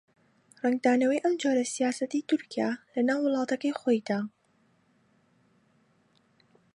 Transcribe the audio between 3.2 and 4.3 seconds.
وڵاتەکەی خۆیدا